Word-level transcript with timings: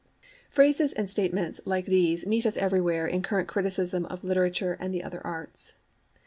"'Phrases 0.49 0.93
and 0.93 1.07
statements 1.07 1.61
like 1.63 1.85
these 1.85 2.25
meet 2.25 2.47
us 2.47 2.57
everywhere 2.57 3.05
in 3.05 3.21
current 3.21 3.47
criticism 3.47 4.07
of 4.07 4.23
literature 4.23 4.75
and 4.79 4.91
the 4.91 5.03
other 5.03 5.21
arts. 5.23 5.73